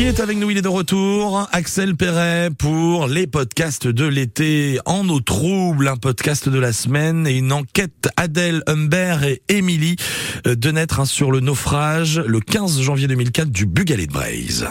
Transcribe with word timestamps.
Il 0.00 0.06
est 0.06 0.18
avec 0.18 0.38
nous, 0.38 0.50
il 0.50 0.56
est 0.56 0.62
de 0.62 0.68
retour. 0.68 1.46
Axel 1.52 1.94
Perret 1.94 2.48
pour 2.56 3.06
les 3.06 3.26
podcasts 3.26 3.86
de 3.86 4.06
l'été 4.06 4.78
en 4.86 5.06
eau 5.10 5.20
trouble, 5.20 5.88
un 5.88 5.98
podcast 5.98 6.48
de 6.48 6.58
la 6.58 6.72
semaine 6.72 7.26
et 7.26 7.36
une 7.36 7.52
enquête 7.52 8.08
Adèle 8.16 8.62
Humbert 8.66 9.24
et 9.24 9.42
Émilie 9.50 9.96
de 10.46 10.70
naître 10.70 11.06
sur 11.06 11.30
le 11.30 11.40
naufrage 11.40 12.18
le 12.18 12.40
15 12.40 12.80
janvier 12.80 13.08
2004 13.08 13.50
du 13.50 13.66
Bugalet 13.66 14.06
de 14.06 14.12
Braise. 14.12 14.66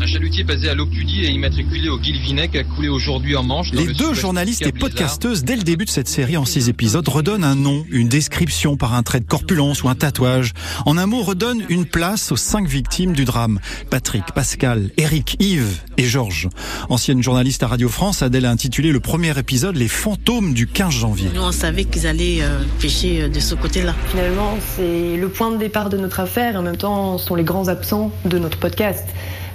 Un 0.00 0.06
chalutier 0.06 0.44
basé 0.44 0.68
à 0.68 0.74
Locudie 0.74 1.24
et 1.24 1.30
immatriculé 1.30 1.88
au 1.88 1.98
Guilvinec 1.98 2.54
a 2.56 2.64
coulé 2.64 2.88
aujourd'hui 2.88 3.36
en 3.36 3.42
Manche. 3.42 3.72
Les 3.72 3.86
deux 3.86 4.12
journalistes 4.12 4.66
et 4.66 4.72
podcasteuses, 4.72 5.44
dès 5.44 5.56
le 5.56 5.62
début 5.62 5.84
de 5.84 5.90
cette 5.90 6.08
série 6.08 6.36
en 6.36 6.44
six 6.44 6.68
épisodes, 6.68 7.08
redonnent 7.08 7.44
un 7.44 7.54
nom, 7.54 7.84
une 7.90 8.08
description 8.08 8.76
par 8.76 8.94
un 8.94 9.02
trait 9.02 9.20
de 9.20 9.24
corpulence 9.24 9.82
ou 9.82 9.88
un 9.88 9.94
tatouage. 9.94 10.52
En 10.84 10.98
un 10.98 11.06
mot, 11.06 11.22
redonnent 11.22 11.64
une 11.68 11.86
place 11.86 12.32
aux 12.32 12.36
cinq 12.36 12.66
victimes 12.66 13.12
du 13.12 13.24
drame. 13.24 13.60
Patrick, 13.88 14.24
Pascal, 14.34 14.90
Eric, 14.96 15.36
Yves 15.38 15.80
et 15.96 16.04
Georges. 16.04 16.48
Ancienne 16.88 17.22
journaliste 17.22 17.62
à 17.62 17.68
Radio 17.68 17.88
France, 17.88 18.22
Adèle 18.22 18.46
a 18.46 18.50
intitulé 18.50 18.92
le 18.92 19.00
premier 19.00 19.38
épisode 19.38 19.76
Les 19.76 19.88
fantômes 19.88 20.54
du 20.54 20.66
15 20.66 20.92
janvier. 20.92 21.30
Nous, 21.34 21.42
on 21.42 21.52
savait 21.52 21.84
qu'ils 21.84 22.06
allaient 22.06 22.42
euh, 22.42 22.62
pêcher 22.80 23.22
euh, 23.22 23.28
de 23.28 23.40
ce 23.40 23.54
côté-là. 23.54 23.94
Finalement, 24.10 24.58
c'est 24.76 25.16
le 25.16 25.28
point 25.28 25.50
de 25.50 25.56
départ 25.56 25.88
de 25.88 25.96
notre 25.96 26.20
affaire 26.20 26.54
et 26.54 26.58
en 26.58 26.62
même 26.62 26.76
temps, 26.76 27.16
ce 27.18 27.26
sont 27.26 27.36
les 27.36 27.44
grands 27.44 27.68
absents 27.68 28.12
de 28.24 28.38
notre 28.38 28.58
podcast. 28.58 29.04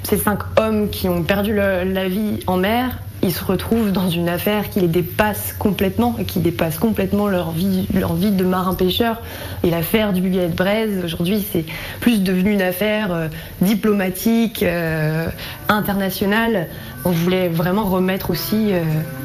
Ces 0.03 0.17
cinq 0.17 0.39
hommes 0.58 0.89
qui 0.89 1.08
ont 1.09 1.23
perdu 1.23 1.53
le- 1.53 1.84
la 1.84 2.07
vie 2.07 2.40
en 2.48 2.57
mer, 2.57 2.99
ils 3.21 3.34
se 3.34 3.44
retrouvent 3.44 3.91
dans 3.91 4.09
une 4.09 4.30
affaire 4.30 4.70
qui 4.70 4.80
les 4.80 4.88
dépasse 4.88 5.53
complètement 5.59 6.16
et 6.20 6.23
qui 6.23 6.40
dépasse 6.40 6.80
complètement 6.80 7.27
leur 7.27 7.52
vie, 7.52 7.85
leur 7.94 8.13
vie 8.16 8.31
de 8.31 8.45
marin-pêcheur. 8.45 9.21
Et 9.63 9.70
l'affaire 9.70 10.13
du 10.13 10.21
Bugalet 10.21 10.48
de 10.48 10.55
Braise, 10.55 11.02
aujourd'hui, 11.04 11.45
c'est 11.52 11.66
plus 11.99 12.23
devenu 12.23 12.54
une 12.54 12.62
affaire 12.62 13.12
euh, 13.12 13.27
diplomatique, 13.62 14.63
euh, 14.63 15.27
internationale. 15.67 16.68
On 17.05 17.12
voulait 17.12 17.49
vraiment 17.49 17.84
remettre 17.84 18.29
aussi 18.31 18.71
euh, 18.71 18.81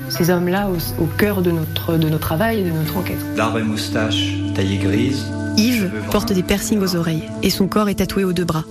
ces 0.09 0.31
hommes-là 0.31 0.69
au, 0.69 1.03
au 1.03 1.07
cœur 1.07 1.41
de 1.43 1.53
notre, 1.53 1.97
de 1.97 2.09
notre 2.09 2.19
travail 2.27 2.61
et 2.61 2.65
de 2.65 2.71
notre 2.71 2.97
enquête. 2.97 3.19
Barbe 3.37 3.59
et 3.59 3.63
moustache 3.63 4.33
taillée 4.55 4.79
grise. 4.79 5.25
Yves 5.57 5.91
porte 6.11 6.33
des 6.33 6.43
piercings 6.43 6.81
aux 6.81 6.97
oreilles 6.97 7.23
et 7.45 7.51
son 7.51 7.69
corps 7.69 7.89
est 7.89 7.95
tatoué 7.97 8.25
aux 8.25 8.33
deux 8.33 8.45
bras. 8.45 8.65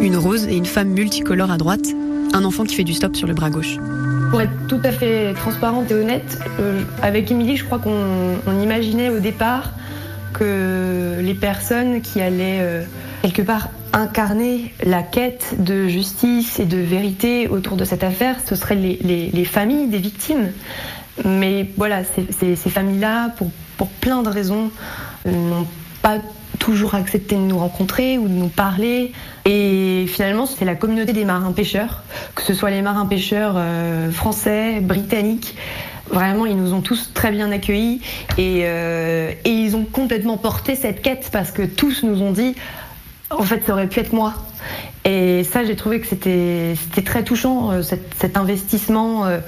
Une 0.00 0.16
rose 0.16 0.46
et 0.46 0.56
une 0.56 0.66
femme 0.66 0.88
multicolore 0.88 1.50
à 1.50 1.56
droite, 1.56 1.86
un 2.32 2.44
enfant 2.44 2.64
qui 2.64 2.74
fait 2.74 2.84
du 2.84 2.94
stop 2.94 3.16
sur 3.16 3.26
le 3.26 3.34
bras 3.34 3.50
gauche. 3.50 3.76
Pour 4.30 4.40
être 4.40 4.52
tout 4.68 4.80
à 4.84 4.92
fait 4.92 5.34
transparente 5.34 5.90
et 5.90 5.94
honnête, 5.94 6.38
euh, 6.60 6.82
avec 7.02 7.30
Émilie, 7.30 7.56
je 7.56 7.64
crois 7.64 7.78
qu'on 7.78 8.36
on 8.46 8.60
imaginait 8.60 9.08
au 9.08 9.18
départ 9.20 9.72
que 10.32 11.16
les 11.20 11.34
personnes 11.34 12.02
qui 12.02 12.20
allaient 12.20 12.58
euh, 12.60 12.82
quelque 13.22 13.42
part 13.42 13.68
incarner 13.92 14.72
la 14.84 15.02
quête 15.02 15.54
de 15.58 15.88
justice 15.88 16.60
et 16.60 16.66
de 16.66 16.76
vérité 16.78 17.48
autour 17.48 17.76
de 17.76 17.84
cette 17.84 18.04
affaire, 18.04 18.36
ce 18.44 18.54
seraient 18.54 18.74
les, 18.74 18.98
les- 19.02 19.30
les 19.30 19.44
familles 19.44 19.86
des 19.88 19.98
victimes. 19.98 20.50
Mais 21.24 21.66
voilà, 21.78 22.02
ces, 22.04 22.56
familles-là, 22.56 23.30
pour, 23.38 23.50
pour 23.78 23.88
plein 23.88 24.22
de 24.22 24.28
raisons, 24.28 24.70
euh, 25.26 25.30
n'ont 25.32 25.66
toujours 26.58 26.94
accepté 26.94 27.36
de 27.36 27.40
nous 27.40 27.58
rencontrer 27.58 28.18
ou 28.18 28.28
de 28.28 28.32
nous 28.32 28.48
parler. 28.48 29.12
Et 29.44 30.06
finalement, 30.08 30.46
c'est 30.46 30.64
la 30.64 30.74
communauté 30.74 31.12
des 31.12 31.24
marins-pêcheurs, 31.24 32.02
que 32.34 32.42
ce 32.42 32.54
soit 32.54 32.70
les 32.70 32.82
marins-pêcheurs 32.82 33.54
euh, 33.56 34.10
français, 34.10 34.80
britanniques. 34.80 35.54
Vraiment, 36.10 36.46
ils 36.46 36.56
nous 36.56 36.72
ont 36.72 36.80
tous 36.80 37.12
très 37.14 37.30
bien 37.30 37.50
accueillis 37.50 38.00
euh, 38.38 39.32
et 39.44 39.50
ils 39.50 39.76
ont 39.76 39.84
complètement 39.84 40.36
porté 40.36 40.76
cette 40.76 41.02
quête 41.02 41.30
parce 41.32 41.50
que 41.50 41.62
tous 41.62 42.04
nous 42.04 42.22
ont 42.22 42.30
dit, 42.32 42.54
en 43.30 43.42
fait, 43.42 43.64
ça 43.66 43.72
aurait 43.72 43.88
pu 43.88 44.00
être 44.00 44.12
moi. 44.12 44.34
Et 45.06 45.44
ça, 45.44 45.64
j'ai 45.64 45.76
trouvé 45.76 46.00
que 46.00 46.06
c'était 46.06 46.74
très 47.04 47.22
touchant, 47.22 47.70
euh, 47.70 47.82
cet, 47.82 48.36
investissement. 48.36 49.24
euh, 49.24 49.38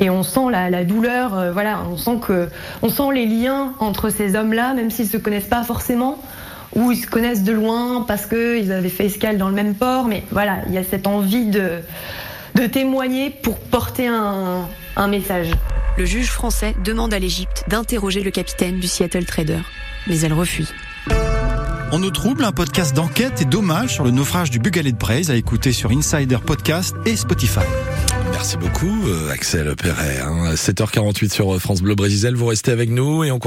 et 0.00 0.10
on 0.10 0.22
sent 0.22 0.50
la, 0.52 0.84
douleur, 0.84 1.36
euh, 1.36 1.50
voilà, 1.50 1.82
on 1.90 1.96
sent 1.96 2.18
que, 2.24 2.48
on 2.82 2.88
sent 2.88 3.12
les 3.12 3.26
liens 3.26 3.74
entre 3.80 4.10
ces 4.10 4.36
hommes-là, 4.36 4.74
même 4.74 4.92
s'ils 4.92 5.08
se 5.08 5.16
connaissent 5.16 5.48
pas 5.48 5.64
forcément, 5.64 6.22
ou 6.76 6.92
ils 6.92 6.98
se 6.98 7.08
connaissent 7.08 7.42
de 7.42 7.52
loin 7.52 8.04
parce 8.06 8.26
qu'ils 8.26 8.70
avaient 8.70 8.88
fait 8.88 9.06
escale 9.06 9.38
dans 9.38 9.48
le 9.48 9.56
même 9.56 9.74
port. 9.74 10.04
Mais 10.04 10.22
voilà, 10.30 10.58
il 10.68 10.74
y 10.74 10.78
a 10.78 10.84
cette 10.84 11.08
envie 11.08 11.46
de, 11.46 11.80
de 12.54 12.66
témoigner 12.66 13.30
pour 13.30 13.58
porter 13.58 14.06
un, 14.06 14.68
un 14.94 15.08
message. 15.08 15.48
Le 15.96 16.04
juge 16.04 16.30
français 16.30 16.76
demande 16.84 17.12
à 17.12 17.18
l'Égypte 17.18 17.64
d'interroger 17.66 18.22
le 18.22 18.30
capitaine 18.30 18.78
du 18.78 18.86
Seattle 18.86 19.24
Trader, 19.24 19.58
mais 20.06 20.20
elle 20.20 20.32
refuse. 20.32 20.72
On 21.90 21.98
nous 21.98 22.10
trouble, 22.10 22.44
un 22.44 22.52
podcast 22.52 22.94
d'enquête 22.94 23.40
et 23.42 23.44
d'hommage 23.44 23.94
sur 23.94 24.04
le 24.04 24.10
naufrage 24.10 24.50
du 24.50 24.58
Bugalet 24.58 24.92
de 24.92 24.98
Braise 24.98 25.30
à 25.30 25.36
écouter 25.36 25.72
sur 25.72 25.90
Insider 25.90 26.36
Podcast 26.44 26.94
et 27.06 27.16
Spotify. 27.16 27.60
Merci 28.30 28.56
beaucoup, 28.58 29.08
euh, 29.08 29.30
Axel 29.30 29.74
Perret. 29.74 30.18
hein. 30.22 30.54
7h48 30.54 31.32
sur 31.32 31.58
France 31.60 31.80
Bleu 31.80 31.94
Brésil. 31.94 32.34
Vous 32.36 32.46
restez 32.46 32.70
avec 32.72 32.90
nous 32.90 33.24
et 33.24 33.30
on 33.32 33.36